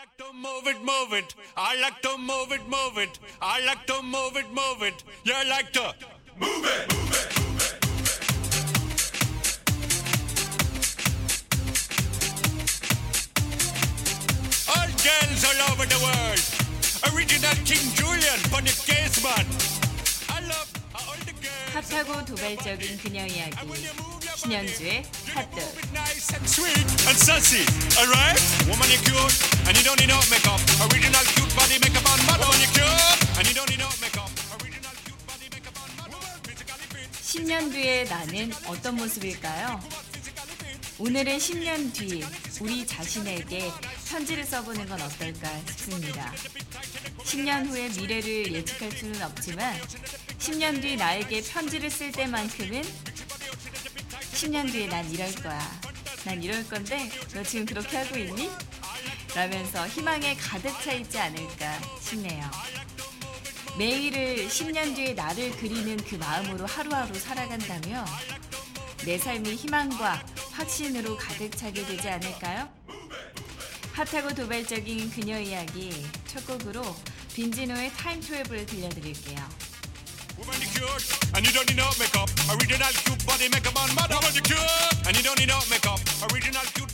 like 0.00 0.16
to 0.18 0.32
move 0.32 0.66
it, 0.66 0.78
move 0.80 1.12
it. 1.12 1.34
I 1.56 1.76
like 1.80 2.00
to 2.02 2.16
move 2.18 2.52
it, 2.52 2.68
move 2.68 2.98
it. 2.98 3.18
I 3.40 3.64
like 3.64 3.86
to 3.86 4.02
move 4.02 4.36
it, 4.36 4.46
move 4.52 4.82
it. 4.82 5.04
You 5.24 5.34
like 5.48 5.72
to 5.72 5.94
move 6.38 6.64
it, 6.64 6.66
move 6.66 6.66
it, 6.66 6.94
move 6.94 7.12
it. 7.12 8.66
All 14.68 14.90
girls 15.04 15.42
all 15.48 15.60
over 15.72 15.86
the 15.86 16.00
world. 16.04 16.42
Original 17.14 17.56
King 17.64 17.86
Julian, 17.94 18.40
Bonnie 18.50 18.76
Caseman. 18.88 19.46
I 20.28 20.40
love 20.46 20.68
all 20.94 21.16
the 21.24 21.32
girls. 21.40 21.92
핫하고 21.92 22.24
도발적인 22.24 22.98
그녀 22.98 23.26
이야기 23.26 23.56
신현주의 24.35 25.03
fit. 25.27 25.61
10년 37.21 37.71
뒤의 37.71 38.05
나는 38.05 38.51
어떤 38.67 38.95
모습일까요? 38.95 39.81
오늘은 40.99 41.37
10년 41.37 41.93
뒤 41.93 42.23
우리 42.59 42.85
자신에게 42.85 43.71
편지를 44.09 44.43
써보는 44.45 44.87
건 44.87 45.01
어떨까 45.01 45.49
싶습니다. 45.69 46.33
10년 47.19 47.67
후의 47.67 47.89
미래를 47.91 48.53
예측할 48.53 48.91
수는 48.91 49.21
없지만 49.23 49.79
10년 50.39 50.81
뒤 50.81 50.95
나에게 50.97 51.41
편지를 51.41 51.89
쓸 51.89 52.11
때만큼은 52.11 52.83
10년 54.41 54.71
뒤에 54.71 54.87
난 54.87 55.07
이럴 55.11 55.31
거야. 55.35 55.61
난 56.25 56.41
이럴 56.41 56.67
건데 56.67 57.11
너 57.31 57.43
지금 57.43 57.63
그렇게 57.63 57.97
하고 57.97 58.17
있니? 58.17 58.49
라면서 59.35 59.87
희망에 59.87 60.35
가득 60.35 60.81
차 60.81 60.93
있지 60.93 61.19
않을까 61.19 61.79
싶네요. 62.01 62.49
매일을 63.77 64.47
10년 64.47 64.95
뒤의 64.95 65.13
나를 65.13 65.51
그리는 65.57 65.95
그 65.97 66.15
마음으로 66.15 66.65
하루하루 66.65 67.13
살아간다면 67.13 68.03
내 69.05 69.19
삶이 69.19 69.53
희망과 69.53 70.25
확신으로 70.53 71.17
가득 71.17 71.55
차게 71.55 71.85
되지 71.85 72.09
않을까요? 72.09 72.67
핫하고 73.93 74.33
도발적인 74.33 75.11
그녀 75.11 75.39
이야기 75.39 76.03
첫 76.25 76.47
곡으로 76.47 76.81
빈지노의 77.35 77.91
타임 77.93 78.19
트래블을 78.19 78.65
들려드릴게요. 78.65 79.60
Woman, 80.41 80.57
and 81.35 81.45
you 81.45 81.53
don't 81.53 81.67
need 81.69 81.77
no 81.77 81.85
makeup. 81.99 82.29
Original 82.49 82.89
cute 83.05 83.25
body 83.27 83.47
makeup 83.49 83.77
on 83.77 83.93
model. 83.93 84.17
Woman, 84.17 84.33
you 84.33 84.41
cute, 84.41 85.05
and 85.05 85.15
you 85.15 85.21
don't 85.21 85.37
need 85.37 85.49
no 85.49 85.59
makeup. 85.69 85.99
Original 86.33 86.65
cute 86.73 86.90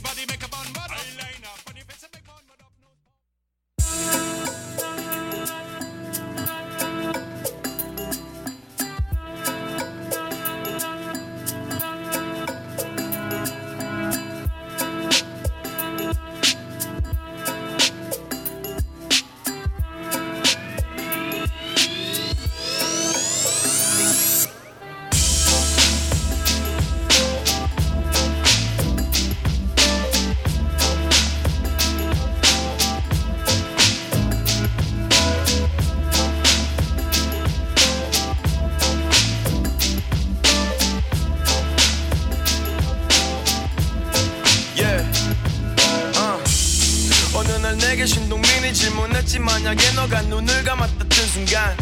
질문했지 48.78 49.40
만약에 49.40 49.90
너가 49.94 50.22
눈을 50.22 50.62
감았다 50.62 51.04
뜬 51.08 51.26
순간 51.26 51.76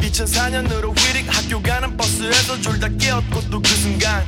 2004년으로 0.00 0.96
휘릭 0.96 1.26
학교 1.28 1.60
가는 1.60 1.96
버스에서 1.96 2.60
졸다 2.60 2.86
깨었고 3.00 3.40
또 3.50 3.60
그 3.60 3.68
순간 3.68 4.24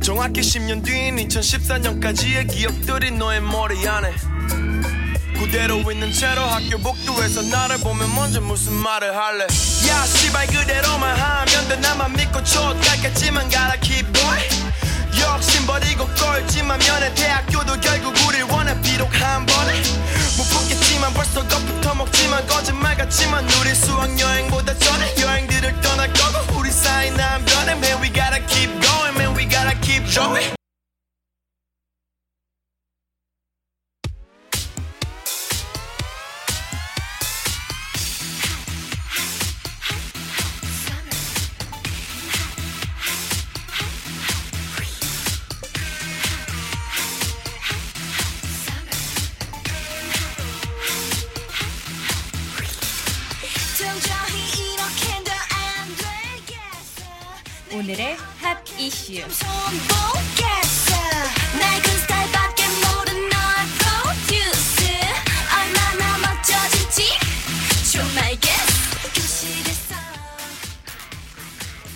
정확히 0.00 0.40
10년 0.40 0.82
뒤인 0.82 1.16
2014년까지의 1.16 2.50
기억들이 2.50 3.10
너의 3.10 3.42
머리 3.42 3.86
안에 3.86 4.10
그대로 5.38 5.80
있는 5.92 6.10
채로 6.10 6.40
학교 6.40 6.78
복도에서 6.78 7.42
나를 7.42 7.76
보면 7.80 8.14
먼저 8.14 8.40
무슨 8.40 8.72
말을 8.72 9.14
할래? 9.14 9.44
야 9.44 10.06
씨발 10.06 10.46
그대로만 10.46 11.14
하면 11.14 11.68
돼. 11.68 11.76
나만 11.76 12.14
믿고 12.14 12.42
쫓갈겠지만 12.42 13.50
gotta 13.50 13.78
keep 13.82 14.10
going 14.14 14.57
욕심 15.34 15.66
버리고 15.66 16.06
꼴찌만 16.06 16.78
면해. 16.78 17.14
대학교도 17.14 17.80
결국 17.80 18.14
우릴 18.26 18.42
원해 18.44 18.74
비록 18.82 19.08
한 19.20 19.44
번에. 19.46 19.72
못 20.36 20.44
붙겠지만 20.50 21.12
벌써 21.14 21.46
겁부터 21.46 21.94
먹지만 21.94 22.46
거짓말 22.46 22.96
같지만 22.96 23.44
우리 23.60 23.74
수학여행보다 23.74 24.78
전에 24.78 25.14
여행들을 25.20 25.80
떠날 25.80 26.12
거고 26.12 26.58
우리 26.58 26.70
사이 26.70 27.10
난 27.10 27.44
변해 27.44 27.72
Man 27.72 28.02
we 28.02 28.12
gotta 28.12 28.44
keep 28.46 28.70
going 28.80 29.16
Man 29.16 29.36
we 29.36 29.48
gotta 29.48 29.78
keep 29.80 30.04
going 30.14 30.57
겠어 68.40 69.10
교실에서 69.14 69.94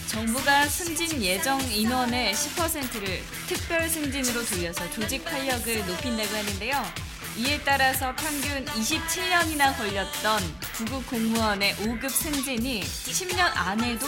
정부가 0.06 0.66
승진 0.66 1.22
예정 1.22 1.60
인원의 1.70 2.34
10%를 2.36 3.22
특별 3.46 3.86
승진으로 3.86 4.46
돌려서 4.46 4.90
조직 4.92 5.30
활력을 5.30 5.86
높인다고 5.86 6.34
하는데요. 6.34 7.12
이에 7.36 7.60
따라서 7.64 8.14
평균 8.16 8.64
27년이나 8.64 9.76
걸렸던 9.76 10.42
구급 10.74 11.06
공무원의 11.08 11.74
5급 11.76 12.08
승진이 12.08 12.82
10년 12.82 13.50
안에도 13.54 14.06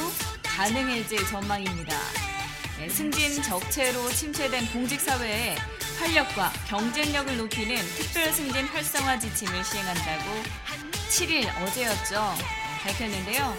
가능해질 0.55 1.27
전망입니다. 1.27 1.99
네, 2.79 2.89
승진 2.89 3.43
적체로 3.43 4.09
침체된 4.09 4.67
공직사회에 4.73 5.57
활력과 5.99 6.53
경쟁력을 6.69 7.37
높이는 7.37 7.77
특별 7.97 8.33
승진 8.33 8.65
활성화 8.67 9.19
지침을 9.19 9.65
시행한다고 9.65 10.43
7일 11.11 11.61
어제였죠. 11.61 12.35
밝혔는데요. 12.85 13.53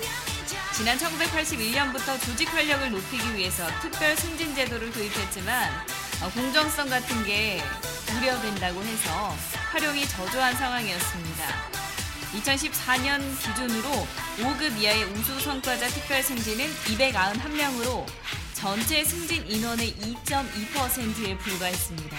지난 0.74 0.98
1981년부터 0.98 2.18
조직 2.22 2.54
활력을 2.54 2.92
높이기 2.92 3.36
위해서 3.36 3.68
특별 3.82 4.16
승진 4.16 4.56
제도를 4.56 4.90
도입했지만 4.94 5.70
어, 6.24 6.30
공정성 6.30 6.88
같은 6.88 7.26
게 7.26 7.62
우려된다고 8.18 8.82
해서 8.82 9.36
활용이 9.72 10.08
저조한 10.08 10.56
상황이었습니다. 10.56 11.85
2014년 12.42 13.22
기준으로 13.40 13.90
5급 14.38 14.78
이하의 14.78 15.04
우수 15.06 15.40
성과자 15.40 15.88
특별 15.88 16.22
승진은 16.22 16.66
291명으로 16.66 18.06
전체 18.54 19.04
승진 19.04 19.46
인원의 19.48 19.94
2.2%에 19.94 21.38
불과했습니다. 21.38 22.18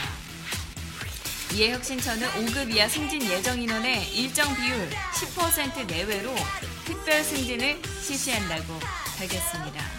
이에 1.55 1.73
혁신처는 1.73 2.29
5급 2.29 2.75
이하 2.75 2.89
승진 2.89 3.23
예정 3.23 3.61
인원의 3.61 4.15
일정 4.15 4.55
비율 4.55 4.91
10% 5.15 5.87
내외로 5.87 6.35
특별 6.85 7.23
승진을 7.23 7.81
실시한다고 8.03 8.79
밝혔습니다. 9.19 9.96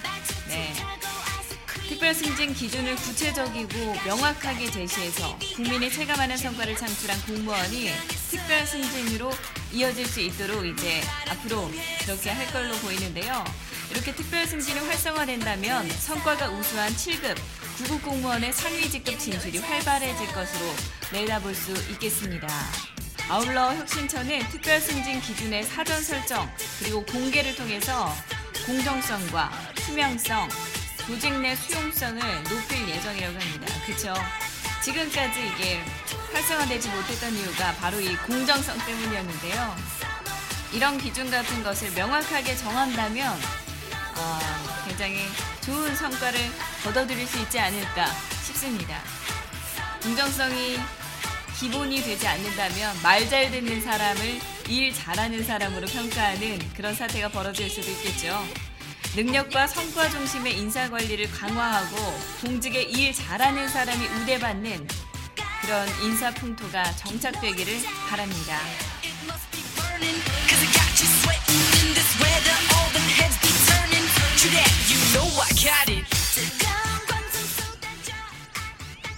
네. 1.98 2.14
특별 2.14 2.14
승진 2.14 2.54
기준을 2.54 2.96
구체적이고 2.96 3.96
명확하게 4.06 4.70
제시해서 4.70 5.36
국민이 5.56 5.90
체감하는 5.90 6.38
성과를 6.38 6.76
창출한 6.76 7.20
공무원이 7.24 7.90
특별 8.30 8.68
승진으로 8.68 9.32
이어질 9.74 10.06
수 10.06 10.22
있도록 10.22 10.64
이제 10.64 11.02
앞으로 11.28 11.72
그렇게 12.04 12.30
할 12.30 12.46
걸로 12.52 12.76
보이는데요. 12.76 13.44
이렇게 13.90 14.14
특별 14.14 14.46
승진이 14.46 14.80
활성화된다면 14.80 15.90
성과가 15.90 16.52
우수한 16.52 16.94
7급 16.94 17.36
구급 17.78 18.04
공무원의 18.04 18.54
상위 18.54 18.88
직급 18.90 19.18
진출이 19.18 19.58
활발해질 19.58 20.28
것으로 20.28 20.72
내다볼 21.12 21.56
수 21.56 21.72
있겠습니다. 21.94 22.48
아울러 23.28 23.74
혁신처는 23.74 24.48
특별 24.50 24.80
승진 24.80 25.20
기준의 25.20 25.64
사전 25.64 26.04
설정 26.04 26.48
그리고 26.80 27.04
공개를 27.06 27.56
통해서 27.56 28.14
공정성과 28.68 29.52
투명성, 29.76 30.48
조직 31.08 31.34
내 31.40 31.56
수용성을 31.56 32.20
높일 32.44 32.90
예정이라고 32.90 33.40
합니다. 33.40 33.74
그쵸? 33.86 34.14
지금까지 34.84 35.48
이게 35.48 35.82
활성화되지 36.34 36.90
못했던 36.90 37.34
이유가 37.34 37.74
바로 37.76 38.00
이 38.00 38.16
공정성 38.18 38.78
때문이었는데요. 38.86 39.76
이런 40.74 40.98
기준 40.98 41.32
같은 41.32 41.64
것을 41.64 41.92
명확하게 41.92 42.56
정한다면 42.58 43.34
어, 44.18 44.40
굉장히 44.86 45.26
좋은 45.62 45.96
성과를 45.96 46.40
거둬들일 46.84 47.26
수 47.26 47.40
있지 47.40 47.58
않을까 47.58 48.08
싶습니다. 48.46 49.02
공정성이 50.04 50.78
기본이 51.58 52.02
되지 52.04 52.28
않는다면 52.28 53.02
말 53.02 53.28
잘 53.30 53.50
듣는 53.50 53.82
사람을 53.82 54.40
일 54.68 54.94
잘하는 54.94 55.44
사람으로 55.44 55.88
평가하는 55.88 56.60
그런 56.76 56.94
사태가 56.94 57.30
벌어질 57.30 57.70
수도 57.70 57.90
있겠죠. 57.90 58.46
능력과 59.18 59.66
성과 59.66 60.08
중심의 60.10 60.60
인사 60.60 60.88
관리를 60.92 61.28
강화하고 61.32 61.98
공직에 62.40 62.84
일 62.84 63.12
잘하는 63.12 63.68
사람이 63.68 64.06
우대받는 64.06 64.88
그런 65.64 65.88
인사 66.04 66.30
풍토가 66.30 66.84
정착되기를 66.98 67.80
바랍니다. 68.08 68.60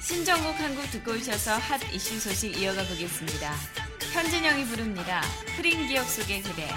신정국 0.01 0.59
한국 0.61 0.91
듣고 0.91 1.11
오셔서 1.11 1.57
핫 1.57 1.93
이슈 1.93 2.17
소식 2.21 2.57
이어가 2.57 2.83
보겠습니다. 2.85 3.53
현진영이 4.13 4.63
부릅니다. 4.63 5.19
흐린 5.57 5.89
기억 5.89 6.07
속의 6.07 6.41
그대. 6.43 6.69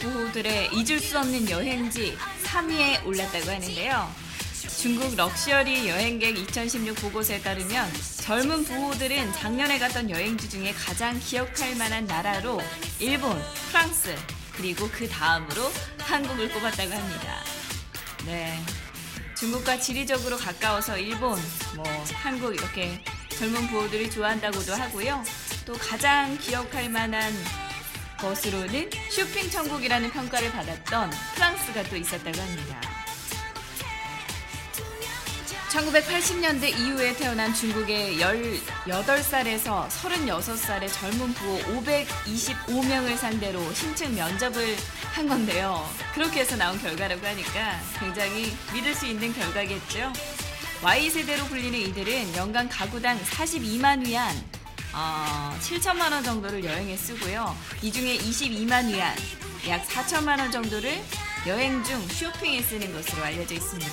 부호들의 0.00 0.70
잊을 0.74 1.00
수 1.00 1.18
없는 1.18 1.50
여행지 1.50 2.16
3위에 2.44 3.04
올랐다고 3.04 3.50
하는데요. 3.50 4.28
중국 4.80 5.16
럭셔리 5.16 5.88
여행객 5.88 6.38
2016 6.38 6.96
보고서에 6.96 7.40
따르면 7.40 7.90
젊은 8.20 8.64
부호들은 8.64 9.32
작년에 9.32 9.78
갔던 9.78 10.10
여행지 10.10 10.48
중에 10.48 10.72
가장 10.72 11.18
기억할 11.18 11.74
만한 11.76 12.06
나라로 12.06 12.60
일본, 13.00 13.40
프랑스, 13.70 14.14
그리고 14.52 14.88
그 14.90 15.08
다음으로 15.08 15.72
한국을 15.98 16.48
꼽았다고 16.52 16.92
합니다. 16.92 17.42
네. 18.26 18.58
중국과 19.36 19.78
지리적으로 19.78 20.36
가까워서 20.36 20.98
일본, 20.98 21.40
뭐 21.76 21.84
한국 22.14 22.54
이렇게 22.54 23.02
젊은 23.30 23.68
부호들이 23.68 24.10
좋아한다고도 24.10 24.74
하고요. 24.74 25.22
또 25.64 25.74
가장 25.74 26.36
기억할 26.38 26.88
만한 26.90 27.32
것으로는 28.18 28.90
쇼핑 29.10 29.50
천국이라는 29.50 30.10
평가를 30.10 30.50
받았던 30.52 31.10
프랑스가 31.34 31.82
또 31.84 31.96
있었다고 31.96 32.40
합니다. 32.40 32.80
1980년대 35.70 36.78
이후에 36.78 37.14
태어난 37.14 37.52
중국의 37.52 38.18
18살에서 38.86 39.86
36살의 39.88 40.90
젊은 40.92 41.34
부호 41.34 41.82
525명을 41.82 43.16
상대로 43.16 43.72
신층 43.74 44.14
면접을 44.14 44.76
한 45.12 45.28
건데요. 45.28 45.86
그렇게 46.14 46.40
해서 46.40 46.56
나온 46.56 46.80
결과라고 46.80 47.24
하니까 47.24 47.80
굉장히 48.00 48.56
믿을 48.72 48.94
수 48.94 49.06
있는 49.06 49.32
결과겠죠. 49.34 50.12
Y세대로 50.82 51.44
불리는 51.46 51.78
이들은 51.78 52.36
연간 52.36 52.68
가구당 52.68 53.20
42만 53.20 54.06
위안, 54.06 54.34
어, 54.92 55.56
7천만 55.60 56.12
원 56.12 56.22
정도를 56.22 56.64
여행에 56.64 56.96
쓰고요. 56.96 57.56
이 57.82 57.92
중에 57.92 58.16
22만 58.16 58.88
위안, 58.88 59.14
약 59.68 59.86
4천만 59.86 60.38
원 60.38 60.50
정도를 60.50 61.02
여행 61.46 61.82
중 61.84 62.00
쇼핑에 62.08 62.62
쓰는 62.62 62.92
것으로 62.92 63.22
알려져 63.24 63.54
있습니다. 63.54 63.92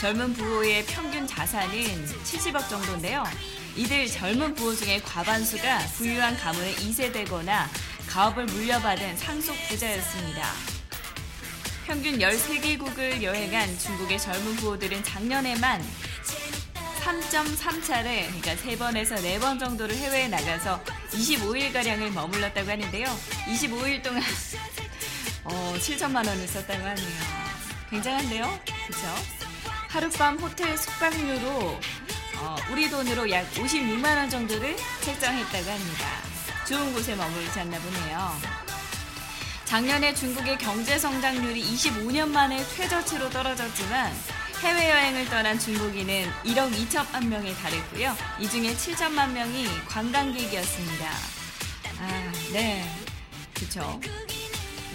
젊은 0.00 0.34
부호의 0.34 0.84
평균 0.86 1.26
자산은 1.26 2.06
70억 2.24 2.68
정도인데요. 2.68 3.24
이들 3.76 4.08
젊은 4.08 4.54
부호 4.54 4.74
중에 4.74 5.00
과반수가 5.00 5.78
부유한 5.96 6.36
가문의 6.36 6.74
2세대거나 6.76 7.66
가업을 8.08 8.46
물려받은 8.46 9.16
상속 9.16 9.56
부자였습니다. 9.68 10.52
평균 11.86 12.18
13개국을 12.18 13.22
여행한 13.22 13.78
중국의 13.78 14.18
젊은 14.18 14.56
부호들은 14.56 15.04
작년에만 15.04 15.82
3.3차례, 17.06 18.26
그러니까 18.26 18.56
3번에서 18.56 19.22
4번 19.22 19.60
정도를 19.60 19.94
해외에 19.94 20.26
나가서 20.26 20.82
25일가량을 21.12 22.10
머물렀다고 22.10 22.68
하는데요. 22.68 23.06
25일 23.46 24.02
동안 24.02 24.20
어, 25.44 25.74
7천만 25.78 26.26
원을 26.26 26.48
썼다고 26.48 26.84
하네요. 26.84 27.06
굉장한데요? 27.90 28.60
그쵸? 28.88 29.06
하룻밤 29.88 30.38
호텔 30.38 30.76
숙박료로 30.76 31.78
어, 32.38 32.56
우리 32.72 32.90
돈으로 32.90 33.30
약 33.30 33.48
56만 33.52 34.16
원 34.16 34.28
정도를 34.28 34.76
책정했다고 35.02 35.70
합니다. 35.70 36.08
좋은 36.66 36.92
곳에 36.92 37.14
머물지 37.14 37.60
않나 37.60 37.78
보네요. 37.78 38.32
작년에 39.64 40.12
중국의 40.12 40.58
경제 40.58 40.98
성장률이 40.98 41.62
25년 41.62 42.28
만에 42.30 42.64
최저치로 42.74 43.30
떨어졌지만 43.30 44.12
해외여행을 44.60 45.26
떠난 45.26 45.58
중국인은 45.58 46.30
1억 46.44 46.72
2천만 46.72 47.26
명에 47.26 47.54
달했고요. 47.54 48.16
이 48.40 48.48
중에 48.48 48.74
7천만 48.74 49.30
명이 49.32 49.66
관광객이었습니다. 49.86 51.10
아, 52.00 52.32
네. 52.52 52.84
그쵸. 53.52 54.00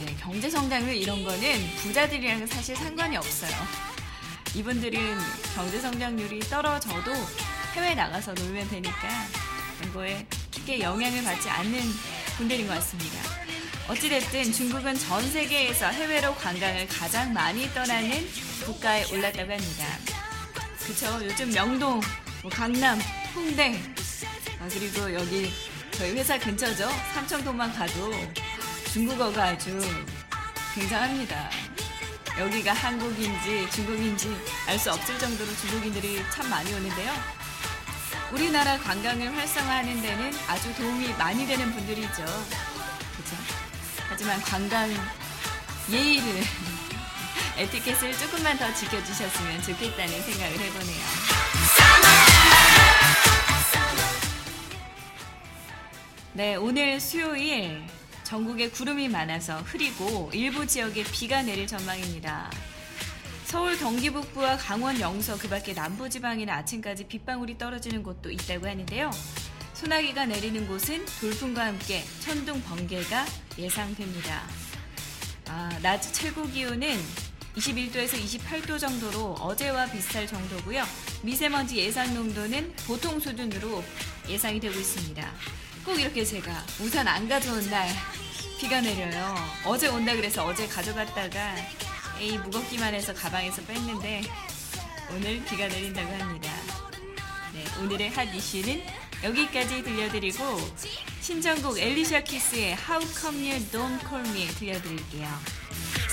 네, 0.03 0.15
경제 0.19 0.49
성장률 0.49 0.95
이런 0.95 1.23
거는 1.23 1.75
부자들이랑 1.77 2.47
사실 2.47 2.75
상관이 2.75 3.17
없어요. 3.17 3.51
이분들은 4.55 5.17
경제 5.55 5.79
성장률이 5.79 6.39
떨어져도 6.41 7.13
해외 7.73 7.93
나가서 7.93 8.33
놀면 8.33 8.67
되니까 8.69 9.07
그런 9.77 9.93
거에 9.93 10.25
크게 10.53 10.79
영향을 10.81 11.23
받지 11.23 11.49
않는 11.49 11.81
분들인 12.37 12.67
것 12.67 12.73
같습니다. 12.75 13.40
어찌됐든 13.91 14.53
중국은 14.53 14.97
전 14.97 15.21
세계에서 15.29 15.87
해외로 15.87 16.33
관광을 16.35 16.87
가장 16.87 17.33
많이 17.33 17.69
떠나는 17.73 18.25
국가에 18.63 19.03
올랐다고 19.11 19.51
합니다. 19.51 19.85
그쵸? 20.79 21.19
요즘 21.21 21.51
명동, 21.51 21.99
뭐 22.41 22.49
강남, 22.49 22.97
홍대, 23.35 23.77
아, 24.61 24.67
그리고 24.71 25.13
여기 25.13 25.51
저희 25.91 26.11
회사 26.11 26.39
근처죠? 26.39 26.89
삼청동만 27.13 27.73
가도 27.73 28.13
중국어가 28.93 29.43
아주 29.43 29.77
굉장합니다. 30.73 31.49
여기가 32.39 32.71
한국인지 32.71 33.69
중국인지 33.71 34.33
알 34.69 34.79
수 34.79 34.89
없을 34.93 35.19
정도로 35.19 35.53
중국인들이 35.57 36.23
참 36.33 36.49
많이 36.49 36.73
오는데요. 36.73 37.11
우리나라 38.31 38.77
관광을 38.77 39.35
활성화하는 39.35 40.01
데는 40.01 40.31
아주 40.47 40.73
도움이 40.75 41.09
많이 41.15 41.45
되는 41.45 41.73
분들이죠. 41.73 42.23
그죠? 43.17 43.70
하지만 44.11 44.41
관광 44.41 44.89
예의를 45.89 46.27
에티켓을 47.57 48.11
조금만 48.17 48.57
더 48.57 48.71
지켜주셨으면 48.73 49.61
좋겠다는 49.61 50.21
생각을 50.21 50.59
해보네요. 50.59 51.05
네, 56.33 56.55
오늘 56.55 56.99
수요일 56.99 57.81
전국에 58.23 58.69
구름이 58.69 59.07
많아서 59.07 59.59
흐리고 59.61 60.29
일부 60.33 60.67
지역에 60.67 61.05
비가 61.05 61.41
내릴 61.41 61.65
전망입니다. 61.65 62.51
서울 63.45 63.77
경기 63.77 64.09
북부와 64.09 64.57
강원 64.57 64.99
영서 64.99 65.37
그 65.37 65.47
밖에 65.47 65.73
남부 65.73 66.09
지방에는 66.09 66.53
아침까지 66.53 67.07
빗방울이 67.07 67.57
떨어지는 67.57 68.03
곳도 68.03 68.29
있다고 68.29 68.67
하는데요. 68.67 69.09
소나기가 69.81 70.27
내리는 70.27 70.67
곳은 70.67 71.03
돌풍과 71.19 71.65
함께 71.65 72.03
천둥 72.19 72.61
번개가 72.61 73.25
예상됩니다. 73.57 74.43
아, 75.47 75.75
낮 75.81 75.99
최고 76.13 76.47
기온은 76.47 76.99
21도에서 77.55 78.13
28도 78.13 78.79
정도로 78.79 79.33
어제와 79.39 79.87
비슷할 79.87 80.27
정도고요. 80.27 80.83
미세먼지 81.23 81.77
예상 81.77 82.13
농도는 82.13 82.71
보통 82.85 83.19
수준으로 83.19 83.83
예상이 84.29 84.59
되고 84.59 84.79
있습니다. 84.79 85.31
꼭 85.83 85.99
이렇게 85.99 86.23
제가 86.23 86.63
우산 86.79 87.07
안 87.07 87.27
가져온 87.27 87.67
날 87.71 87.89
비가 88.59 88.81
내려요. 88.81 89.35
어제 89.65 89.87
온다 89.87 90.15
그래서 90.15 90.45
어제 90.45 90.67
가져갔다가 90.67 91.55
에이 92.19 92.37
무겁기만 92.37 92.93
해서 92.93 93.15
가방에서 93.15 93.63
뺐는데 93.63 94.21
오늘 95.09 95.43
비가 95.43 95.67
내린다고 95.67 96.13
합니다. 96.13 96.51
네, 97.53 97.65
오늘의 97.81 98.11
핫 98.11 98.33
이슈는 98.33 99.00
여기까지 99.23 99.83
들려드리고 99.83 100.43
신청곡 101.21 101.77
엘리샤 101.77 102.21
키스의 102.21 102.73
How 102.73 103.01
Come 103.05 103.51
You 103.51 103.59
Don't 103.71 103.99
Call 104.07 104.27
Me 104.29 104.47
들려드릴게요. 104.47 105.27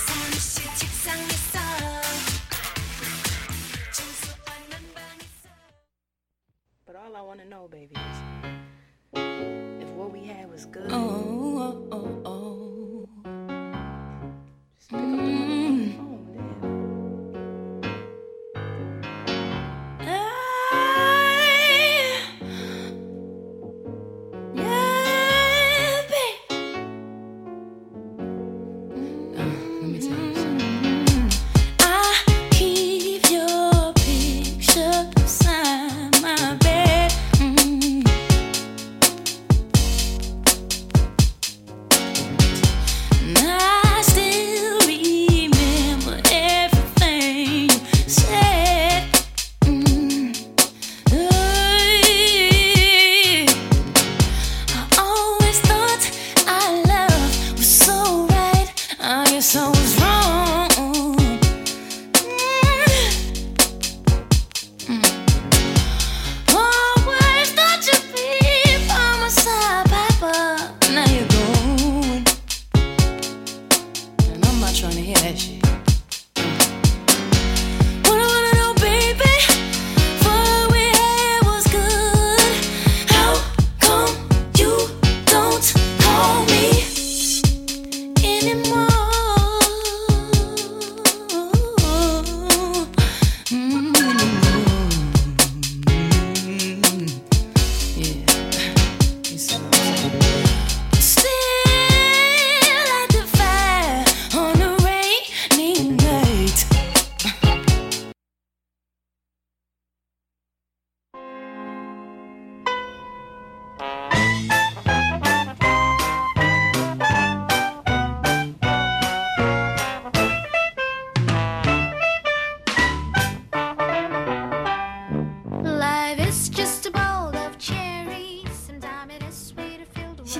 사무실 0.07 0.69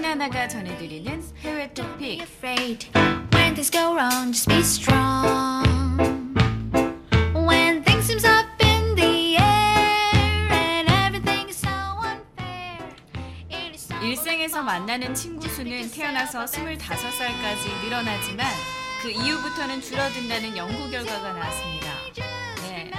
신하나가 0.09 0.47
전해드리는 0.47 1.23
해외 1.41 1.71
토픽 1.71 2.21
afraid. 2.21 2.87
When 3.31 3.53
things 3.53 3.69
go 3.69 3.93
wrong, 3.93 4.33
just 4.33 4.49
be 4.49 4.61
strong. 4.61 6.33
When 7.35 7.83
things 7.83 8.07
seems 8.07 8.25
up 8.25 8.47
in 8.59 8.95
the 8.95 9.37
air 9.37 10.49
and 10.49 10.89
everything 10.89 11.47
is 11.49 11.57
so 11.61 11.69
unfair. 11.69 12.89
It 13.51 13.75
is 13.75 13.85
so 13.85 13.95
일생에서 14.03 14.63
만나는 14.63 15.13
친구 15.13 15.47
수는 15.47 15.91
태어나서 15.91 16.45
25살까지 16.45 17.83
늘어나지만 17.83 18.47
그 19.03 19.11
이후부터는 19.11 19.79
줄어든다는 19.79 20.57
연구 20.57 20.89
결과가 20.89 21.33
나왔습니다. 21.33 21.93
네, 22.63 22.89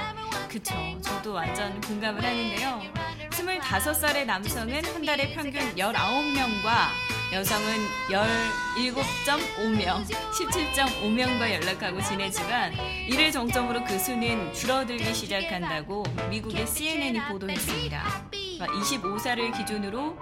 그쵸. 0.49 0.77
저도 1.03 1.33
완전 1.33 1.81
공감을 1.81 2.23
하는데요. 2.23 3.20
25살의 3.31 4.27
남성은 4.27 4.85
한 4.85 5.05
달에 5.05 5.33
평균 5.35 5.61
19명과 5.77 6.89
여성은 7.33 7.77
17.5명, 8.09 10.05
17.5명과 10.05 11.53
연락하고 11.55 12.03
지내지만 12.03 12.73
이를 13.07 13.31
정점으로 13.31 13.85
그 13.85 13.99
수는 13.99 14.53
줄어들기 14.53 15.15
시작한다고 15.15 16.03
미국의 16.29 16.67
CNN이 16.67 17.21
보도했습니다. 17.29 18.31
25살을 18.59 19.57
기준으로 19.57 20.19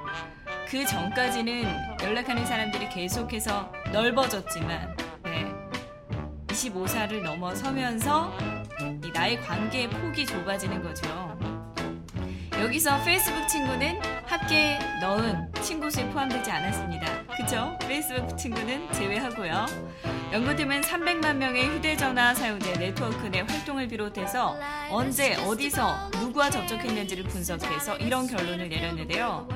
그 0.68 0.84
전까지는 0.84 1.64
연락하는 2.02 2.44
사람들이 2.44 2.90
계속해서 2.90 3.72
넓어졌지만 3.90 4.94
네, 5.24 5.50
25살을 6.48 7.22
넘어서면서 7.22 8.36
이 9.02 9.10
나의 9.12 9.40
관계의 9.40 9.88
폭이 9.88 10.26
좁아지는 10.26 10.82
거죠. 10.82 11.27
여기서 12.58 13.02
페이스북 13.04 13.46
친구는 13.48 14.00
합계에 14.26 14.78
넣은 15.00 15.50
친구 15.62 15.88
수에 15.90 16.04
포함되지 16.10 16.50
않았습니다. 16.50 17.06
그쵸? 17.36 17.78
페이스북 17.80 18.36
친구는 18.36 18.92
제외하고요. 18.92 19.66
연구팀은 20.32 20.80
300만 20.82 21.36
명의 21.36 21.68
휴대전화 21.68 22.34
사용자 22.34 22.72
네트워크 22.72 23.26
내 23.28 23.40
활동을 23.40 23.86
비롯해서 23.88 24.56
언제 24.90 25.36
어디서 25.36 26.10
누구와 26.20 26.50
접촉했는지를 26.50 27.24
분석해서 27.24 27.96
이런 27.98 28.26
결론을 28.26 28.68
내렸는데요. 28.68 29.48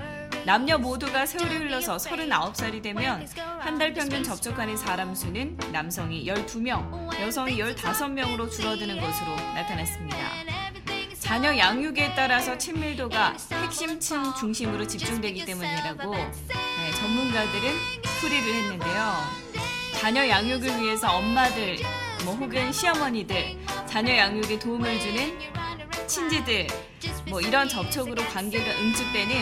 남녀 0.47 0.77
모두가 0.79 1.25
세월이 1.27 1.57
흘러서 1.57 1.97
39살이 1.99 2.83
되면 2.83 3.27
한 3.61 3.79
달 3.79 3.93
평균 3.93 4.23
접촉하는 4.25 4.77
사람 4.77 5.15
수는 5.15 5.57
남성이 5.73 6.25
12명, 6.27 7.21
여성이 7.21 7.59
15명으로 7.59 8.51
줄어드는 8.51 9.01
것으로 9.01 9.35
나타났습니다. 9.55 10.17
자녀 11.33 11.57
양육에 11.57 12.15
따라서 12.15 12.59
친밀도가 12.59 13.35
핵심층 13.53 14.35
중심으로 14.35 14.87
집중되기 14.87 15.47
때문이라고 15.47 16.15
네, 16.15 16.91
전문가들은 17.01 17.73
풀이를 18.21 18.55
했는데요. 18.55 19.15
자녀 19.99 20.29
양육을 20.29 20.83
위해서 20.83 21.11
엄마들, 21.17 21.79
뭐 22.27 22.35
혹은 22.35 22.71
시어머니들, 22.71 23.57
자녀 23.87 24.15
양육에 24.15 24.59
도움을 24.59 25.01
주는 25.01 25.39
친지들, 26.07 26.67
뭐 27.31 27.41
이런 27.41 27.67
접촉으로 27.67 28.23
관계가 28.27 28.71
응축되는 28.71 29.35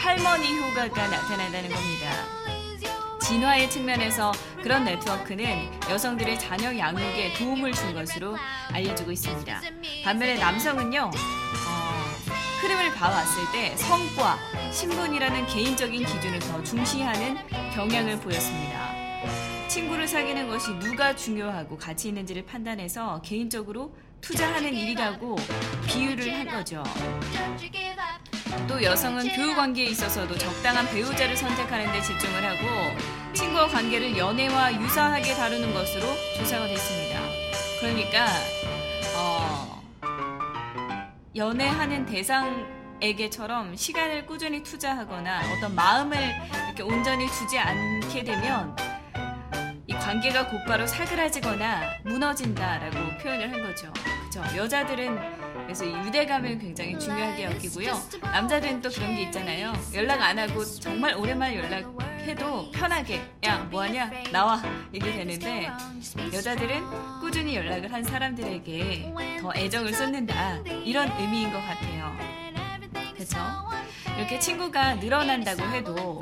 할머니 0.00 0.46
효과가 0.60 1.08
나타난다는 1.08 1.70
겁니다. 1.70 2.51
진화의 3.22 3.70
측면에서 3.70 4.32
그런 4.62 4.84
네트워크는 4.84 5.70
여성들의 5.88 6.38
자녀 6.40 6.76
양육에 6.76 7.34
도움을 7.34 7.72
준 7.72 7.94
것으로 7.94 8.36
알려지고 8.72 9.12
있습니다. 9.12 9.60
반면에 10.04 10.38
남성은요, 10.38 11.02
어, 11.04 11.10
흐름을 12.60 12.92
봐왔을 12.94 13.52
때 13.52 13.76
성과, 13.76 14.38
신분이라는 14.72 15.46
개인적인 15.46 16.04
기준을 16.04 16.38
더 16.40 16.62
중시하는 16.62 17.36
경향을 17.74 18.18
보였습니다. 18.20 18.92
친구를 19.68 20.06
사귀는 20.06 20.48
것이 20.48 20.70
누가 20.80 21.14
중요하고 21.14 21.78
가치 21.78 22.08
있는지를 22.08 22.44
판단해서 22.44 23.22
개인적으로 23.22 23.94
투자하는 24.20 24.74
일이라고 24.74 25.36
비유를 25.86 26.34
한 26.34 26.46
거죠. 26.46 26.82
또 28.68 28.82
여성은 28.82 29.34
교우 29.34 29.54
관계에 29.54 29.86
있어서도 29.86 30.36
적당한 30.36 30.86
배우자를 30.88 31.36
선택하는 31.36 31.90
데 31.92 32.00
집중을 32.02 32.44
하고 32.44 32.96
친구와 33.32 33.66
관계를 33.68 34.16
연애와 34.16 34.74
유사하게 34.80 35.34
다루는 35.34 35.72
것으로 35.72 36.06
조사가 36.36 36.66
됐습니다. 36.66 37.20
그러니까 37.80 38.26
어, 39.16 39.82
연애하는 41.34 42.04
대상에게처럼 42.06 43.74
시간을 43.74 44.26
꾸준히 44.26 44.62
투자하거나 44.62 45.40
어떤 45.56 45.74
마음을 45.74 46.16
이렇게 46.66 46.82
온전히 46.82 47.26
주지 47.28 47.58
않게 47.58 48.24
되면 48.24 48.76
이 49.86 49.94
관계가 49.94 50.48
곧바로 50.48 50.86
사그라지거나 50.86 51.82
무너진다라고 52.04 53.18
표현을 53.18 53.52
한 53.52 53.62
거죠. 53.62 53.92
그죠? 54.24 54.42
여자들은 54.56 55.51
그래서 55.64 55.84
이 55.84 55.92
유대감을 56.06 56.58
굉장히 56.58 56.98
중요하게 56.98 57.44
여기고요. 57.44 58.00
남자들은 58.22 58.80
또 58.82 58.90
그런 58.90 59.14
게 59.14 59.22
있잖아요. 59.22 59.72
연락 59.94 60.22
안 60.22 60.38
하고 60.38 60.64
정말 60.64 61.14
오랜만에 61.14 61.56
연락해도 61.58 62.70
편하게 62.72 63.22
야 63.44 63.58
뭐하냐 63.70 64.10
나와 64.32 64.62
이게 64.92 65.12
되는데 65.12 65.70
여자들은 66.32 67.20
꾸준히 67.20 67.56
연락을 67.56 67.92
한 67.92 68.02
사람들에게 68.04 69.12
더 69.40 69.52
애정을 69.54 69.94
쏟는다 69.94 70.58
이런 70.84 71.10
의미인 71.18 71.52
것 71.52 71.58
같아요. 71.58 72.16
그렇죠? 73.14 73.38
이렇게 74.18 74.38
친구가 74.38 74.96
늘어난다고 74.96 75.62
해도 75.72 76.20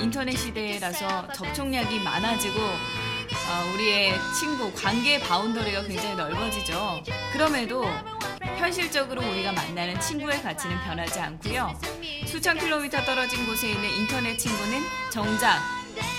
인터넷 0.00 0.36
시대라서 0.36 1.28
접촉량이 1.32 2.00
많아지고 2.00 2.60
어, 2.60 3.74
우리의 3.74 4.14
친구 4.38 4.72
관계 4.74 5.18
바운더리가 5.20 5.82
굉장히 5.82 6.16
넓어지죠. 6.16 7.02
그럼에도 7.32 7.84
현실적으로 8.58 9.20
우리가 9.22 9.52
만나는 9.52 10.00
친구의 10.00 10.42
가치는 10.42 10.76
변하지 10.84 11.20
않고요. 11.20 11.78
수천 12.26 12.58
킬로미터 12.58 13.02
떨어진 13.04 13.44
곳에 13.46 13.70
있는 13.70 13.88
인터넷 13.90 14.36
친구는 14.36 14.80
정작 15.10 15.58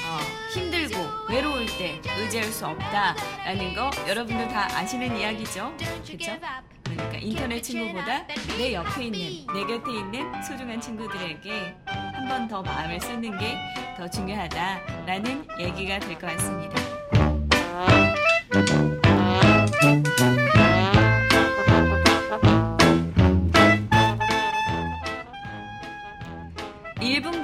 어, 0.08 0.20
힘들고 0.54 0.96
외로울 1.30 1.66
때 1.78 2.00
의지할 2.18 2.46
수 2.52 2.66
없다라는 2.68 3.74
거 3.74 3.90
여러분들 4.08 4.48
다 4.48 4.68
아시는 4.78 5.18
이야기죠. 5.18 5.74
그렇죠? 5.78 6.40
그러니까 6.84 7.18
인터넷 7.20 7.62
친구보다 7.62 8.26
내 8.58 8.74
옆에 8.74 9.06
있는 9.06 9.48
내 9.54 9.66
곁에 9.66 9.92
있는 9.92 10.44
소중한 10.44 10.80
친구들에게 10.80 11.76
한 11.86 12.26
번 12.30 12.48
더 12.48 12.62
마음을 12.62 13.00
쏟는 13.00 13.38
게 13.38 13.56
더 13.98 14.10
중요하다라는 14.10 15.48
얘기가 15.60 16.00
될 16.00 16.16
것 16.20 16.28
같습니다. 16.36 16.76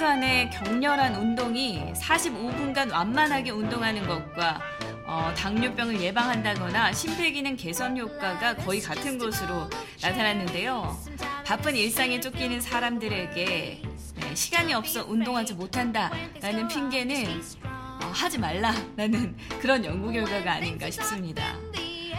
일분간의 0.01 0.49
격렬한 0.49 1.15
운동이 1.15 1.93
45분간 1.93 2.91
완만하게 2.91 3.51
운동하는 3.51 4.07
것과 4.07 4.59
어, 5.05 5.31
당뇨병을 5.37 6.01
예방한다거나 6.01 6.91
심폐기능 6.91 7.55
개선 7.55 7.95
효과가 7.95 8.55
거의 8.55 8.81
같은 8.81 9.19
것으로 9.19 9.69
나타났는데요. 10.01 10.97
바쁜 11.45 11.75
일상에 11.75 12.19
쫓기는 12.19 12.59
사람들에게 12.59 13.81
네, 14.15 14.35
시간이 14.35 14.73
없어 14.73 15.05
운동하지 15.07 15.53
못한다라는 15.53 16.67
핑계는 16.67 17.41
어, 17.63 18.11
하지 18.11 18.39
말라라는 18.39 19.37
그런 19.61 19.85
연구 19.85 20.11
결과가 20.11 20.53
아닌가 20.53 20.89
싶습니다. 20.89 21.43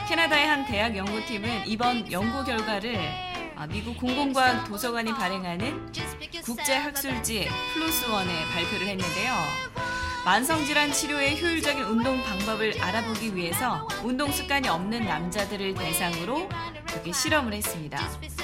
캐나다의 0.08 0.46
한 0.46 0.64
대학 0.66 0.96
연구팀은 0.96 1.66
이번 1.66 2.12
연구 2.12 2.44
결과를 2.44 2.96
아, 2.96 3.31
미국 3.70 3.96
공공과학 3.96 4.68
도서관이 4.68 5.12
발행하는 5.14 5.92
국제학술지 6.44 7.48
플러스원에 7.72 8.44
발표를 8.52 8.86
했는데요. 8.88 9.32
만성질환 10.24 10.92
치료의 10.92 11.40
효율적인 11.40 11.82
운동 11.84 12.22
방법을 12.22 12.80
알아보기 12.80 13.34
위해서 13.34 13.88
운동 14.04 14.30
습관이 14.30 14.68
없는 14.68 15.04
남자들을 15.04 15.74
대상으로 15.74 16.48
이렇게 16.90 17.12
실험을 17.12 17.54
했습니다. 17.54 17.98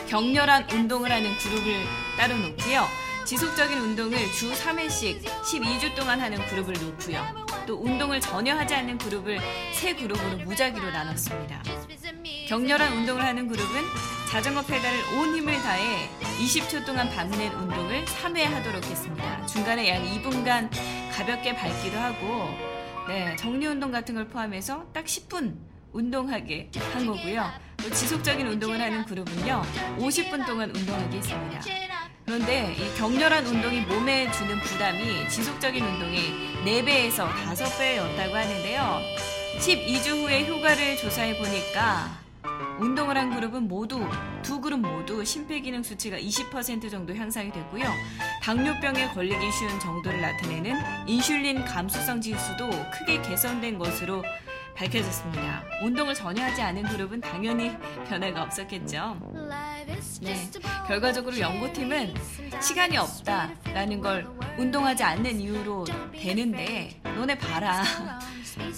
격렬한 0.09 0.71
운동을 0.71 1.13
하는 1.13 1.37
그룹을 1.39 1.85
따로 2.17 2.37
놓고요. 2.37 2.87
지속적인 3.25 3.79
운동을 3.79 4.19
주 4.33 4.51
3회씩 4.53 5.23
12주 5.23 5.95
동안 5.95 6.21
하는 6.21 6.45
그룹을 6.47 6.75
놓고요. 6.75 7.47
또 7.67 7.81
운동을 7.81 8.21
전혀 8.21 8.57
하지 8.57 8.75
않는 8.75 8.99
그룹을 8.99 9.39
세 9.75 9.95
그룹으로 9.95 10.39
무작위로 10.39 10.91
나눴습니다. 10.91 11.63
격렬한 12.49 12.93
운동을 12.99 13.25
하는 13.25 13.47
그룹은 13.49 13.83
자전거 14.31 14.63
페달을 14.63 14.99
온 15.19 15.35
힘을 15.35 15.55
다해 15.63 16.09
20초 16.39 16.85
동안 16.85 17.09
밟는 17.11 17.53
운동을 17.55 18.05
3회 18.05 18.43
하도록 18.45 18.85
했습니다. 18.85 19.47
중간에 19.47 19.89
약 19.89 20.03
2분간 20.03 20.71
가볍게 21.13 21.55
밟기도 21.55 21.99
하고 21.99 22.51
네, 23.09 23.35
정리 23.37 23.67
운동 23.67 23.91
같은 23.91 24.15
걸 24.15 24.29
포함해서 24.29 24.87
딱 24.93 25.05
10분 25.05 25.57
운동하게 25.93 26.71
한 26.93 27.07
거고요. 27.07 27.51
또 27.79 27.91
지속적인 27.91 28.47
운동을 28.47 28.81
하는 28.81 29.05
그룹은요. 29.05 29.63
50분 29.99 30.47
동안 30.47 30.75
운동하게 30.75 31.17
했습니다. 31.17 31.61
그런데 32.27 32.75
이 32.75 32.99
격렬한 32.99 33.47
운동이 33.47 33.81
몸에 33.83 34.31
주는 34.33 34.61
부담이 34.61 35.29
지속적인 35.31 35.83
운동의 35.83 36.21
4배에서 36.67 37.27
5배였다고 37.31 38.33
하는데요. 38.33 39.01
12주 39.59 40.23
후에 40.23 40.47
효과를 40.47 40.97
조사해 40.97 41.37
보니까 41.37 42.19
운동을 42.79 43.17
한 43.17 43.35
그룹은 43.35 43.67
모두 43.67 44.09
두 44.43 44.61
그룹 44.61 44.81
모두 44.81 45.25
심폐기능 45.25 45.83
수치가 45.83 46.17
20% 46.17 46.91
정도 46.91 47.15
향상이 47.15 47.51
됐고요. 47.53 47.85
당뇨병에 48.43 49.09
걸리기 49.09 49.51
쉬운 49.53 49.81
정도를 49.81 50.21
나타내는 50.21 51.09
인슐린 51.09 51.65
감수성 51.65 52.21
지수도 52.21 52.71
크게 52.93 53.21
개선된 53.23 53.79
것으로 53.79 54.23
밝혀졌습니다. 54.77 55.65
운동을 55.83 56.15
전혀 56.15 56.45
하지 56.45 56.63
않은 56.63 56.85
그룹은 56.85 57.21
당연히 57.21 57.73
변화가 58.09 58.45
없었겠죠. 58.45 59.17
네, 60.21 60.51
결과적으로 60.87 61.37
연구팀은 61.37 62.15
시간이 62.63 62.97
없다라는 62.97 64.01
걸 64.01 64.25
운동하지 64.57 65.03
않는 65.03 65.41
이유로 65.41 65.85
되는데 66.13 67.01
너네 67.03 67.37
봐라. 67.39 67.83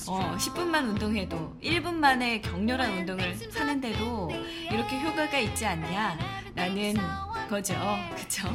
어, 0.09 0.37
10분만 0.39 0.89
운동해도 0.89 1.57
1분 1.63 1.95
만에 1.95 2.41
격렬한 2.41 2.99
운동을 2.99 3.37
하는데도 3.55 4.31
이렇게 4.71 5.01
효과가 5.01 5.39
있지 5.39 5.67
않냐라는 5.67 6.97
거죠. 7.49 7.75
그쵸? 8.17 8.49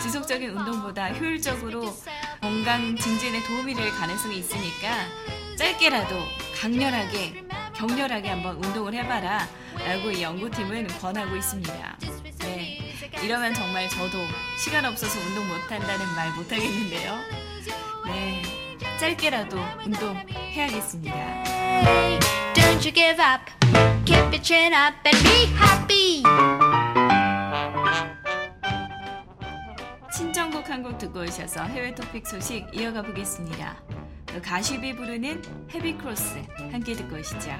지속적인 0.00 0.50
운동보다 0.50 1.12
효율적으로 1.12 1.94
건강 2.40 2.96
증진에 2.96 3.42
도움이 3.44 3.74
될 3.74 3.90
가능성이 3.90 4.38
있으니까 4.38 5.06
짧게라도 5.56 6.16
강렬하게 6.60 7.44
격렬하게 7.74 8.28
한번 8.28 8.56
운동을 8.64 8.94
해봐라 8.94 9.46
라고 9.86 10.10
이 10.10 10.22
연구팀은 10.22 10.86
권하고 10.98 11.36
있습니다. 11.36 11.98
네. 12.40 12.78
이러면 13.22 13.54
정말 13.54 13.88
저도 13.88 14.18
시간 14.58 14.84
없어서 14.84 15.18
운동 15.28 15.46
못한다는 15.48 16.06
말 16.14 16.32
못하겠는데요. 16.32 17.18
네. 18.06 18.41
짧게라도 19.02 19.58
운동해야겠습니다. 19.84 21.16
Don't 22.54 22.84
you 22.86 22.92
give 22.92 23.18
up. 23.20 23.42
Keep 24.04 24.30
your 24.30 24.40
chin 24.40 24.72
up 24.72 24.94
and 25.04 25.18
be 25.24 25.50
happy. 25.58 26.22
신청곡 30.16 30.70
한 30.70 30.84
곡 30.84 30.98
듣고 30.98 31.22
오셔서 31.22 31.64
해외 31.64 31.92
토픽 31.92 32.24
소식 32.28 32.68
이어가 32.72 33.02
보겠습니다. 33.02 33.74
가시비 34.40 34.94
부르는 34.94 35.42
헤비 35.74 35.98
크로스 35.98 36.40
함께 36.70 36.92
듣고 36.94 37.16
오시죠. 37.16 37.50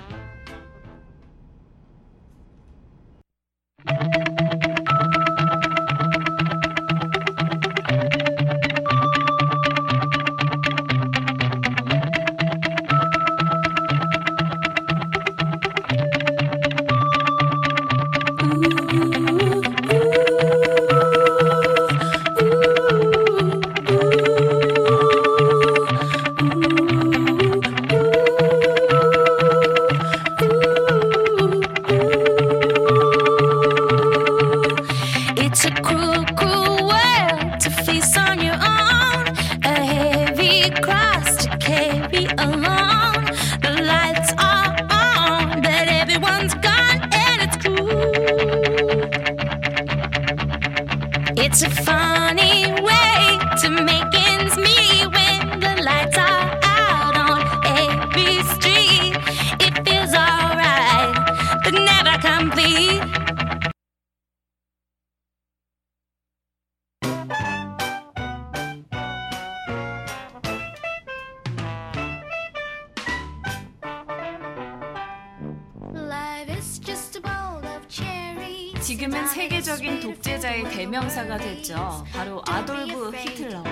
지금은 78.83 79.29
세계적인 79.29 80.01
독재자의 80.01 80.68
대명사가 80.71 81.38
됐죠. 81.38 82.05
바로 82.12 82.42
아돌프 82.49 83.12
히틀러. 83.16 83.62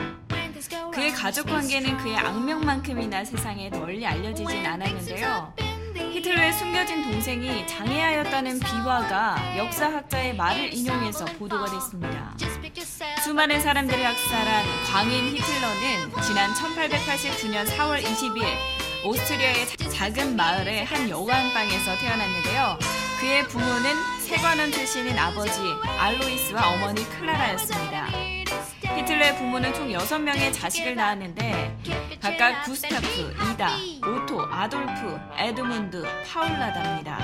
그의 0.93 1.13
가족 1.13 1.47
관계는 1.47 1.97
그의 1.99 2.17
악명만큼이나 2.17 3.25
세상에 3.25 3.69
널리 3.71 4.07
알려지진 4.07 4.65
않았는데요. 4.65 5.53
히틀러의 5.97 6.53
숨겨진 6.53 7.03
동생이 7.03 7.67
장애하였다는 7.67 8.61
비화가 8.61 9.57
역사학자의 9.57 10.37
말을 10.37 10.73
인용해서 10.73 11.25
보도가 11.25 11.67
됐습니다. 11.71 12.37
수많은 13.25 13.61
사람들을 13.61 14.05
학살한 14.05 14.65
광인 14.93 15.37
히틀러는 15.37 16.23
지난 16.23 16.53
1889년 16.53 17.67
4월 17.67 18.01
20일 18.03 18.45
오스트리아의 19.05 19.67
작은 19.91 20.37
마을의 20.37 20.85
한 20.85 21.09
여관방에서 21.09 21.97
태어났는데요. 21.99 22.79
그의 23.21 23.47
부모는 23.49 24.20
세관원 24.31 24.71
출신인 24.71 25.19
아버지 25.19 25.61
알로이스와 25.99 26.69
어머니 26.69 27.03
클라라였습니다. 27.19 28.07
히틀러의 28.97 29.37
부모는 29.37 29.75
총 29.75 29.89
6명의 29.89 30.53
자식을 30.53 30.95
낳았는데 30.95 31.77
각각 32.23 32.63
구스타프, 32.63 33.35
이다, 33.51 33.71
오토, 34.07 34.41
아돌프, 34.43 35.19
에드문드, 35.37 36.05
파울라다입니다. 36.29 37.19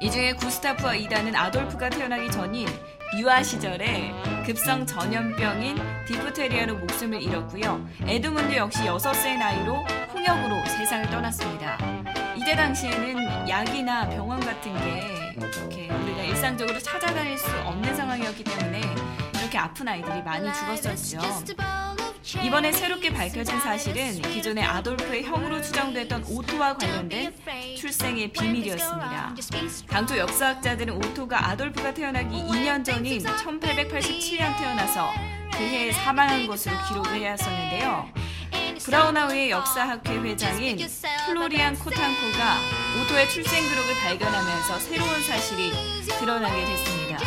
이 0.00 0.08
중에 0.08 0.34
구스타프와 0.34 0.94
이다는 0.94 1.34
아돌프가 1.34 1.90
태어나기 1.90 2.30
전인 2.30 2.68
유아 3.18 3.42
시절에 3.42 4.14
급성 4.46 4.86
전염병인 4.86 5.78
디프테리아로 6.06 6.76
목숨을 6.76 7.20
잃었고요. 7.20 7.84
에드문드 8.06 8.54
역시 8.54 8.84
6세 8.84 9.36
나이로 9.36 9.74
홍역으로 10.14 10.64
세상을 10.64 11.10
떠났습니다. 11.10 11.76
이때 12.36 12.54
당시에는 12.54 13.48
약이나 13.48 14.08
병원 14.08 14.40
같은 14.40 14.74
게 14.78 15.34
이렇게 15.36 15.88
우리가 15.88 16.22
일상적으로 16.22 16.78
찾아다닐 16.78 17.36
수 17.38 17.50
없는 17.64 17.94
상황이었기 17.94 18.44
때문에 18.44 18.80
이렇게 19.40 19.58
아픈 19.58 19.88
아이들이 19.88 20.22
많이 20.22 20.48
죽었었죠. 20.52 21.20
이번에 22.42 22.72
새롭게 22.72 23.12
밝혀진 23.12 23.60
사실은 23.60 24.20
기존의 24.20 24.64
아돌프의 24.64 25.24
형으로 25.24 25.62
추정됐던 25.62 26.24
오토와 26.28 26.76
관련된 26.76 27.32
출생의 27.76 28.32
비밀이었습니다. 28.32 29.34
당초 29.88 30.18
역사학자들은 30.18 30.94
오토가 30.94 31.50
아돌프가 31.50 31.94
태어나기 31.94 32.36
2년 32.36 32.84
전인 32.84 33.22
1887년 33.22 34.58
태어나서 34.58 35.10
그해 35.52 35.92
사망한 35.92 36.46
것으로 36.48 36.74
기록을 36.88 37.14
해왔었는데요. 37.14 38.08
브라우나우의 38.86 39.50
역사학회 39.50 40.16
회장인 40.20 40.78
플로리안 41.26 41.76
코탄코가 41.76 42.58
오토의 43.02 43.28
출생 43.28 43.68
기록을 43.68 43.94
발견하면서 43.96 44.78
새로운 44.78 45.22
사실이 45.24 45.72
드러나게 46.20 46.64
됐습니다. 46.64 47.18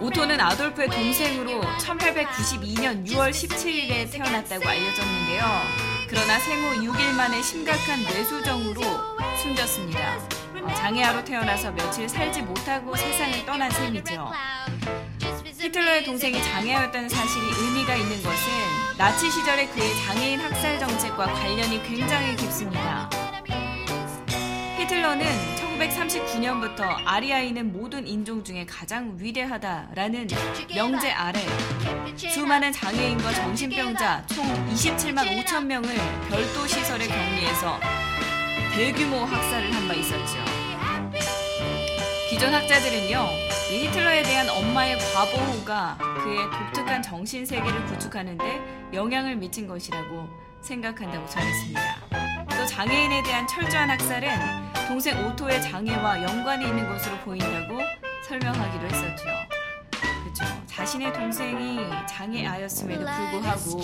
오토는 0.00 0.40
아돌프의 0.40 0.88
동생으로 0.88 1.60
1892년 1.60 3.06
6월 3.06 3.28
17일에 3.28 4.10
태어났다고 4.10 4.66
알려졌는데요. 4.66 5.42
그러나 6.08 6.38
생후 6.38 6.86
6일 6.90 7.12
만에 7.14 7.42
심각한 7.42 8.02
뇌수정으로 8.04 8.80
숨졌습니다. 9.36 10.16
어, 10.62 10.74
장애아로 10.76 11.24
태어나서 11.24 11.72
며칠 11.72 12.08
살지 12.08 12.40
못하고 12.40 12.96
세상을 12.96 13.44
떠난 13.44 13.70
셈이죠. 13.70 14.32
히틀러의 15.62 16.04
동생이 16.04 16.42
장애아였다는 16.42 17.08
사실이 17.08 17.46
의미가 17.46 17.94
있는 17.94 18.22
것은 18.22 18.91
나치 19.02 19.28
시절의 19.28 19.68
그의 19.70 19.96
장애인 19.96 20.38
학살 20.38 20.78
정책과 20.78 21.26
관련이 21.26 21.82
굉장히 21.82 22.36
깊습니다. 22.36 23.10
히틀러는 24.78 25.26
1939년부터 25.56 26.84
아리아인은 27.04 27.72
모든 27.72 28.06
인종 28.06 28.44
중에 28.44 28.64
가장 28.64 29.16
위대하다라는 29.18 30.28
명제 30.72 31.10
아래 31.10 31.40
수많은 32.16 32.70
장애인과 32.70 33.32
정신병자 33.34 34.24
총 34.28 34.44
27만 34.72 35.44
5천 35.44 35.64
명을 35.64 35.96
별도 36.28 36.64
시설에 36.68 37.08
격리해서 37.08 37.80
대규모 38.72 39.24
학살을 39.24 39.74
한 39.74 39.88
바 39.88 39.94
있었죠. 39.94 40.51
기존 42.32 42.54
학자들은요, 42.54 43.28
이 43.70 43.84
히틀러에 43.84 44.22
대한 44.22 44.48
엄마의 44.48 44.96
과보호가 45.12 45.98
그의 46.24 46.38
독특한 46.50 47.02
정신 47.02 47.44
세계를 47.44 47.84
구축하는데 47.84 48.88
영향을 48.94 49.36
미친 49.36 49.68
것이라고 49.68 50.26
생각한다고 50.62 51.26
전했습니다. 51.26 51.96
또 52.48 52.66
장애인에 52.66 53.22
대한 53.24 53.46
철저한 53.46 53.90
학살은 53.90 54.30
동생 54.88 55.22
오토의 55.26 55.60
장애와 55.60 56.22
연관이 56.22 56.64
있는 56.64 56.88
것으로 56.88 57.18
보인다고 57.18 57.78
설명하기도 58.26 58.86
했었죠. 58.86 59.24
자신의 60.74 61.12
동생이 61.12 61.80
장애아였음에도 62.08 63.04
불구하고 63.04 63.82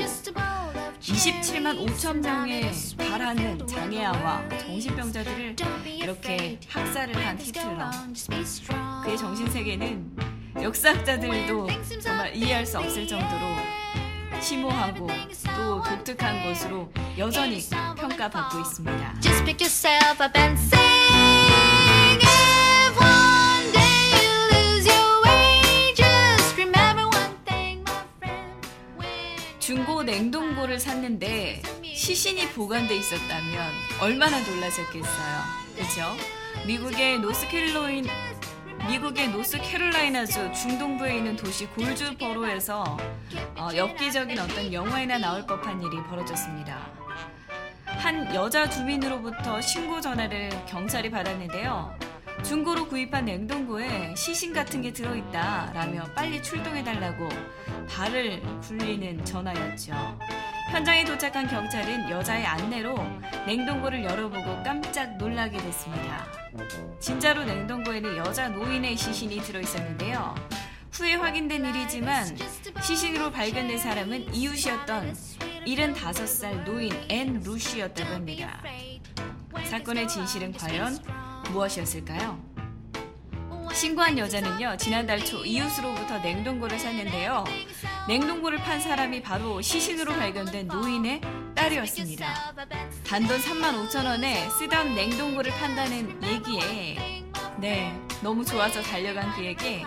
27만 1.01 1.87
5천 1.87 2.20
명에 2.22 2.72
달하는 2.96 3.66
장애아와 3.66 4.48
정신병자들을 4.59 5.57
이렇게 5.85 6.59
학살을 6.66 7.27
한 7.27 7.38
히틀러. 7.38 7.90
그의 9.05 9.18
정신세계는 9.18 10.16
역사학자들도 10.62 11.68
정말 12.01 12.35
이해할 12.35 12.64
수 12.66 12.79
없을 12.79 13.07
정도로 13.07 13.57
심오하고 14.40 15.07
또 15.57 15.83
독특한 15.83 16.42
것으로 16.42 16.90
여전히 17.18 17.61
평가받고 17.98 18.61
있습니다. 18.61 19.20
샀는데 31.08 31.62
시신이 31.82 32.50
보관돼 32.50 32.94
있었다면 32.96 33.72
얼마나 34.00 34.38
놀라셨겠어요. 34.40 35.42
그렇죠? 35.74 36.16
미국의 36.66 37.18
노스캐롤라인 37.20 38.06
미국의 38.88 39.30
노스캐롤라이나주 39.30 40.52
중동부에 40.52 41.16
있는 41.16 41.36
도시 41.36 41.66
골즈버로에서 41.66 42.96
어, 43.56 43.68
엽기적인 43.74 44.38
어떤 44.38 44.72
영화에나 44.72 45.18
나올 45.18 45.46
법한 45.46 45.82
일이 45.82 46.02
벌어졌습니다. 46.04 46.78
한 47.86 48.34
여자 48.34 48.68
주민으로부터 48.68 49.60
신고 49.60 50.00
전화를 50.00 50.50
경찰이 50.66 51.10
받았는데요. 51.10 51.98
중고로 52.44 52.86
구입한 52.86 53.24
냉동고에 53.24 54.14
시신 54.14 54.52
같은 54.52 54.80
게 54.82 54.92
들어있다 54.92 55.72
라며 55.74 56.04
빨리 56.14 56.40
출동해달라고 56.42 57.28
발을 57.88 58.42
굴리는 58.62 59.24
전화였죠. 59.24 59.92
현장에 60.68 61.02
도착한 61.04 61.48
경찰은 61.48 62.11
여자의 62.11 62.44
안내로 62.44 62.94
냉동고를 63.46 64.04
열어보고 64.04 64.62
깜짝 64.62 65.16
놀라게 65.16 65.57
됐습니다. 65.57 66.26
진짜로 67.00 67.42
냉동고에는 67.44 68.16
여자 68.18 68.48
노인의 68.48 68.96
시신이 68.96 69.40
들어있었는데요. 69.40 70.35
후에 70.92 71.14
확인된 71.14 71.64
일이지만 71.64 72.37
시신으로 72.83 73.31
발견된 73.31 73.78
사람은 73.78 74.35
이웃이었던 74.35 75.14
75살 75.66 76.64
노인 76.64 76.92
앤 77.09 77.40
루시였다고 77.42 78.14
합니다. 78.14 78.62
사건의 79.64 80.07
진실은 80.07 80.52
과연 80.52 80.98
무엇이었을까요? 81.50 82.38
신고한 83.72 84.18
여자는요, 84.18 84.76
지난달 84.76 85.24
초 85.24 85.44
이웃으로부터 85.44 86.18
냉동고를 86.18 86.78
샀는데요. 86.78 87.44
냉동고를 88.08 88.56
판 88.60 88.80
사람이 88.80 89.20
바로 89.20 89.60
시신으로 89.60 90.14
발견된 90.14 90.66
노인의 90.68 91.20
딸이었습니다. 91.54 92.54
단돈 93.06 93.38
3만 93.38 93.86
5천 93.86 94.06
원에 94.06 94.48
쓰던 94.48 94.94
냉동고를 94.94 95.52
판다는 95.52 96.18
얘기에, 96.24 97.22
네, 97.58 97.94
너무 98.22 98.42
좋아서 98.46 98.80
달려간 98.80 99.34
그에게 99.34 99.84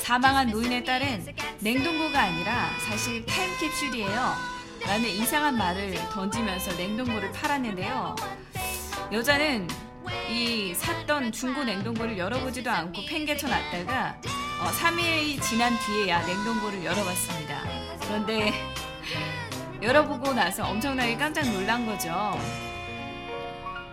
사망한 0.00 0.50
노인의 0.50 0.84
딸은 0.84 1.36
냉동고가 1.60 2.20
아니라 2.20 2.68
사실 2.80 3.24
타임캡슐이에요. 3.26 4.34
라는 4.84 5.08
이상한 5.08 5.56
말을 5.56 5.94
던지면서 6.10 6.76
냉동고를 6.76 7.30
팔았는데요. 7.30 8.16
여자는 9.12 9.68
이 10.28 10.74
샀던 10.74 11.30
중고 11.30 11.62
냉동고를 11.62 12.18
열어보지도 12.18 12.68
않고 12.68 13.06
팽개쳐 13.06 13.46
놨다가 13.46 14.20
어, 14.62 14.66
3일이 14.66 15.42
지난 15.42 15.76
뒤에야 15.80 16.24
냉동고를 16.24 16.84
열어봤습니다. 16.84 17.62
그런데 18.00 18.52
열어보고 19.82 20.32
나서 20.34 20.64
엄청나게 20.68 21.16
깜짝 21.16 21.50
놀란 21.50 21.84
거죠. 21.84 22.38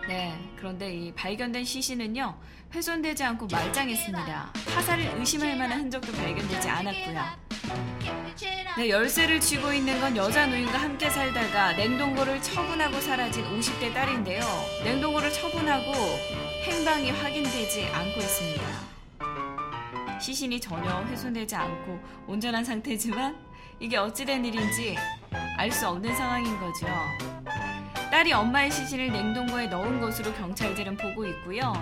네, 0.08 0.32
그런데 0.56 0.94
이 0.94 1.12
발견된 1.14 1.66
시신은요 1.66 2.38
훼손되지 2.72 3.24
않고 3.24 3.48
말짱했습니다. 3.52 4.54
타살을 4.76 5.16
의심할 5.18 5.58
만한 5.58 5.80
흔적도 5.80 6.12
발견되지 6.12 6.70
않았고요. 6.70 7.24
네, 8.78 8.90
열쇠를 8.90 9.40
쥐고 9.40 9.74
있는 9.74 10.00
건 10.00 10.16
여자 10.16 10.46
노인과 10.46 10.78
함께 10.78 11.10
살다가 11.10 11.74
냉동고를 11.74 12.40
처분하고 12.44 13.02
사라진 13.02 13.44
50대 13.46 13.92
딸인데요. 13.92 14.42
냉동고를 14.84 15.34
처분하고 15.34 15.94
행방이 16.64 17.10
확인되지 17.10 17.88
않고 17.92 18.20
있습니다. 18.20 18.99
시신이 20.20 20.60
전혀 20.60 21.02
훼손되지 21.06 21.56
않고 21.56 22.00
온전한 22.28 22.64
상태지만 22.64 23.36
이게 23.80 23.98
어찌된 23.98 24.44
일인지 24.46 24.98
알 25.58 25.72
수 25.72 25.88
없는 25.88 26.16
상황인 26.16 26.60
거죠. 26.60 26.88
딸이 28.12 28.34
엄마의 28.34 28.72
시신을 28.72 29.12
냉동고에 29.12 29.68
넣은 29.68 30.00
것으로 30.00 30.34
경찰들은 30.34 30.98
보고 30.98 31.26
있고요. 31.26 31.74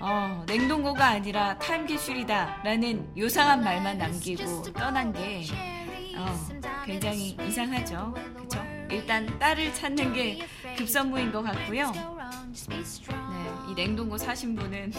어, 0.00 0.44
냉동고가 0.46 1.06
아니라 1.06 1.56
타임캡슐이다 1.58 2.62
라는 2.64 3.10
요상한 3.16 3.62
말만 3.62 3.98
남기고 3.98 4.62
떠난 4.72 5.12
게 5.12 5.44
어, 6.16 6.26
굉장히 6.84 7.36
이상하죠. 7.46 8.14
그죠? 8.36 8.62
일단 8.90 9.38
딸을 9.38 9.72
찾는 9.74 10.12
게 10.12 10.46
급선무인 10.76 11.32
것 11.32 11.42
같고요. 11.42 11.90
네, 11.92 13.70
이 13.70 13.74
냉동고 13.74 14.16
사신 14.18 14.54
분은 14.54 14.92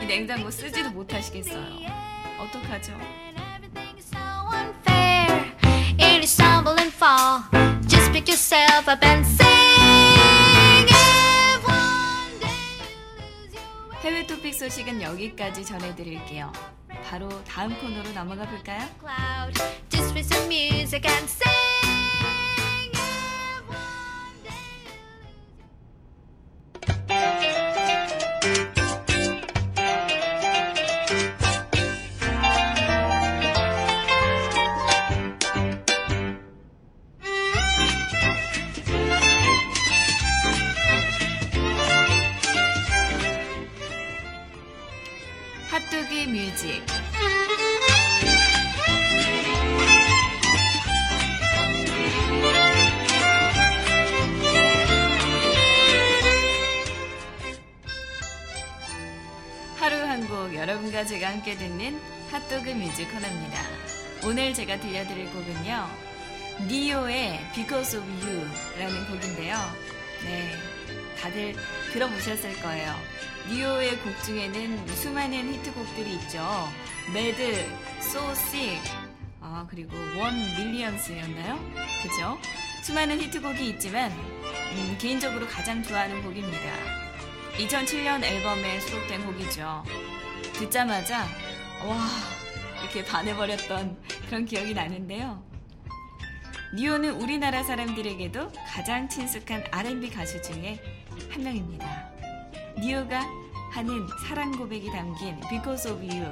이 0.00 0.06
냉장고 0.06 0.50
쓰지도 0.50 0.90
못하시겠어요. 0.90 1.80
어떡하죠? 2.38 2.92
해외 14.02 14.26
토픽 14.26 14.54
소식은 14.54 15.00
여기까지 15.02 15.64
전해드릴게요. 15.64 16.52
바로 17.04 17.28
다음 17.44 17.74
코너로 17.78 18.10
넘어가 18.12 18.46
볼까요? 18.48 18.88
뮤직 46.52 46.82
하루 59.76 59.96
한 59.96 60.26
곡 60.28 60.54
여러분과 60.54 61.06
제가 61.06 61.30
함께 61.30 61.56
듣는 61.56 61.98
핫도그 62.30 62.70
뮤직 62.70 63.10
코너입니다. 63.10 63.62
오늘 64.24 64.54
제가 64.54 64.78
들려드릴 64.78 65.26
곡은요. 65.32 65.88
니오의 66.68 67.40
Because 67.54 67.98
of 67.98 68.08
You라는 68.20 69.06
곡인데요. 69.08 69.56
네, 70.24 70.52
다들 71.20 71.54
들어보셨을 71.92 72.60
거예요. 72.62 72.94
니오의 73.48 73.98
곡 73.98 74.22
중에는 74.24 74.86
수많은 74.88 75.54
히트곡들이 75.54 76.14
있죠. 76.14 76.68
Mad, 77.12 77.42
Sick, 78.00 78.80
아, 79.40 79.66
그리고 79.68 79.96
One 80.18 80.34
Millions였나요? 80.34 81.58
그죠? 82.02 82.38
수많은 82.82 83.20
히트곡이 83.20 83.70
있지만 83.70 84.10
음, 84.10 84.96
개인적으로 85.00 85.46
가장 85.46 85.82
좋아하는 85.82 86.22
곡입니다. 86.22 87.02
2007년 87.58 88.22
앨범에 88.22 88.80
수록된 88.80 89.26
곡이죠. 89.26 89.84
듣자마자 90.54 91.26
와 91.84 92.08
이렇게 92.80 93.04
반해버렸던 93.04 94.00
그런 94.26 94.44
기억이 94.44 94.74
나는데요. 94.74 95.42
니오는 96.74 97.10
우리나라 97.20 97.62
사람들에게도 97.62 98.50
가장 98.66 99.08
친숙한 99.08 99.64
R&B 99.70 100.10
가수 100.10 100.40
중에 100.40 100.80
한 101.30 101.42
명입니다. 101.42 102.10
니오가 102.78 103.20
하는 103.72 104.06
사랑 104.26 104.52
고백이 104.52 104.90
담긴 104.90 105.40
Because 105.48 105.90
of 105.90 106.00
You 106.02 106.30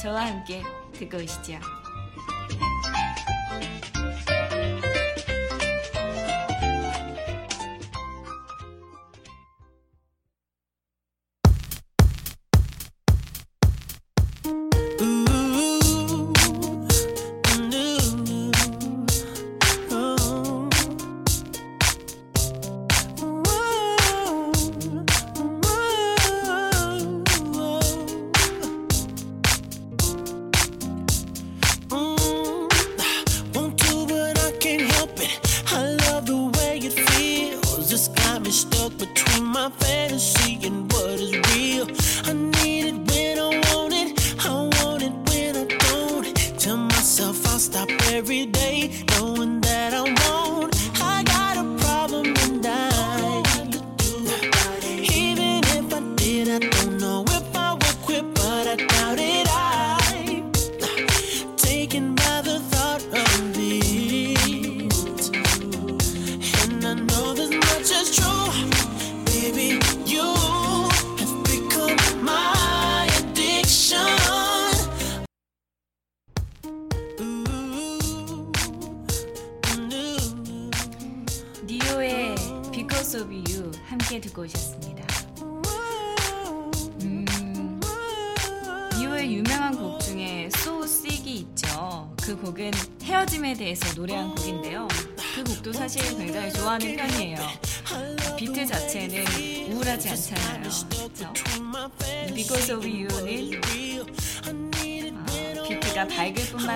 저와 0.00 0.26
함께 0.26 0.62
듣고 0.92 1.18
오시죠. 1.18 1.58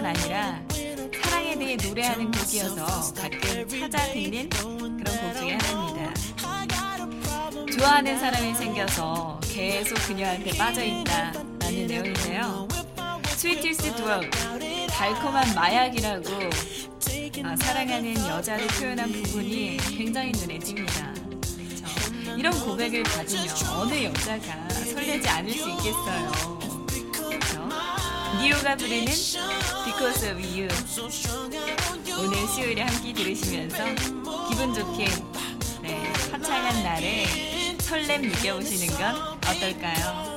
뿐만 0.03 0.05
아니라 0.05 0.61
사랑에 1.23 1.57
대해 1.57 1.77
노래하는 1.77 2.31
곡이어서 2.33 3.15
가끔 3.15 3.69
찾아 3.69 4.13
듣는 4.13 4.51
그런 4.51 4.99
곡 4.99 5.37
중에 5.39 5.57
하나입니다. 5.63 6.15
좋아하는 7.79 8.19
사람이 8.19 8.55
생겨서 8.55 9.41
계속 9.45 9.95
그녀한테 10.07 10.59
빠져있다 10.59 11.33
라는 11.33 11.87
내용인데요. 11.87 12.69
스위티스 13.37 13.95
드럭, 13.95 14.25
달콤한 14.89 15.55
마약이라고 15.55 16.29
아, 17.45 17.57
사랑하는 17.57 18.17
여자를 18.29 18.67
표현한 18.67 19.11
부분이 19.11 19.79
굉장히 19.97 20.33
눈에 20.33 20.59
띕니다. 20.59 21.15
그렇죠? 21.15 22.37
이런 22.37 22.61
고백을 22.61 23.03
받으면 23.05 23.49
어느 23.77 24.05
여자가 24.05 24.69
설레지 24.69 25.29
않을 25.29 25.51
수 25.51 25.71
있겠어요. 25.71 26.62
니오가 28.41 28.77
부르는 28.77 29.07
Because 29.85 30.31
of 30.31 30.41
You 30.41 30.69
오늘 32.19 32.49
수요일에 32.49 32.83
함께 32.83 33.13
들으시면서 33.13 33.85
기분 34.49 34.75
좋게 34.75 35.07
네, 35.83 36.13
화창한 36.31 36.83
날에 36.83 37.27
설렘 37.81 38.23
느껴보시는 38.23 38.87
건 38.97 39.17
어떨까요? 39.47 40.32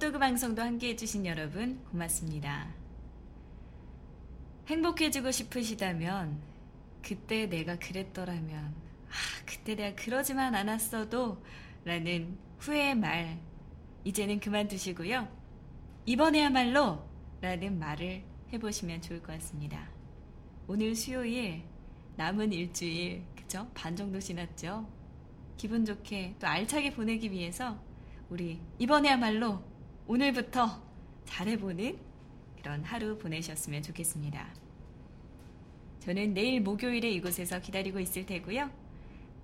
핫도그 0.00 0.18
방송도 0.18 0.62
함께 0.62 0.88
해주신 0.88 1.26
여러분 1.26 1.78
고맙습니다. 1.90 2.68
행복해지고 4.66 5.30
싶으시다면 5.30 6.40
그때 7.02 7.46
내가 7.46 7.78
그랬더라면 7.78 8.64
아, 8.64 9.44
그때 9.44 9.74
내가 9.74 9.94
그러지만 10.02 10.54
않았어도 10.54 11.44
라는 11.84 12.38
후회의 12.58 12.94
말 12.94 13.38
이제는 14.04 14.40
그만두시고요. 14.40 15.28
이번에야말로 16.06 17.06
라는 17.42 17.78
말을 17.78 18.24
해보시면 18.54 19.02
좋을 19.02 19.20
것 19.20 19.34
같습니다. 19.34 19.90
오늘 20.66 20.94
수요일 20.94 21.62
남은 22.16 22.54
일주일 22.54 23.22
그죠? 23.36 23.70
반 23.74 23.94
정도 23.94 24.18
지났죠? 24.18 24.88
기분 25.58 25.84
좋게 25.84 26.36
또 26.40 26.46
알차게 26.46 26.94
보내기 26.94 27.30
위해서 27.30 27.78
우리 28.30 28.62
이번에야말로 28.78 29.69
오늘부터 30.10 30.82
잘해보는 31.24 31.96
그런 32.58 32.82
하루 32.82 33.16
보내셨으면 33.16 33.80
좋겠습니다. 33.80 34.44
저는 36.00 36.34
내일 36.34 36.60
목요일에 36.62 37.08
이곳에서 37.12 37.60
기다리고 37.60 38.00
있을 38.00 38.26
테고요. 38.26 38.68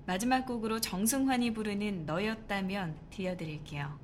마지막 0.07 0.45
곡으로 0.45 0.81
정승환이 0.81 1.53
부르는 1.53 2.05
너였다면 2.05 2.97
들려드릴게요. 3.11 3.97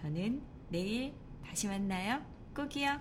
저는 0.00 0.40
내일 0.70 1.12
다시 1.44 1.66
만나요. 1.66 2.22
꼭이요. 2.56 2.98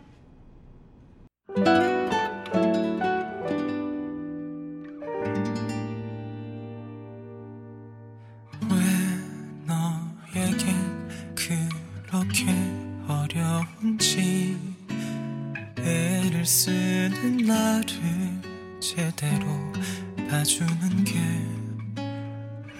봐주는 20.49 21.03
게 21.03 21.19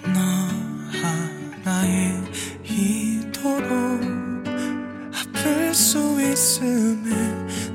너 0.02 0.20
하나에 0.90 2.12
이토록 2.64 3.70
아플 5.14 5.72
수 5.72 6.20
있음에 6.20 7.10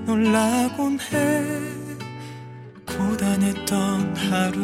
놀라곤 0.06 1.00
해. 1.00 1.44
고단했던 2.86 4.18
하루 4.18 4.60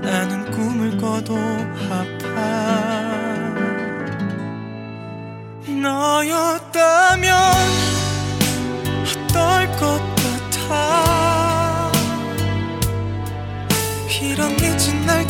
나는 0.00 0.50
꿈을 0.50 0.96
꿔도 0.96 1.36
아파. 1.90 2.40
너였다 5.66 6.99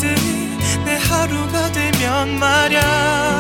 날들이 0.01 0.57
내 0.85 0.97
하루가 0.97 1.71
되면 1.73 2.39
말야 2.39 3.40